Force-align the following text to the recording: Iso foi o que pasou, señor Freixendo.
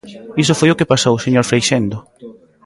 Iso 0.43 0.57
foi 0.59 0.69
o 0.71 0.77
que 0.79 0.89
pasou, 0.91 1.15
señor 1.25 1.45
Freixendo. 1.49 1.97